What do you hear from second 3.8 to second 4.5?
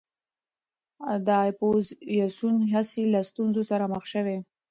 مخ شوې.